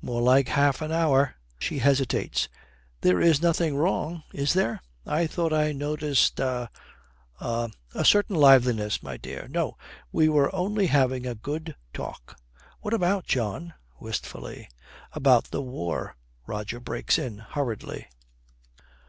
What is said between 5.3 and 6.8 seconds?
I noticed a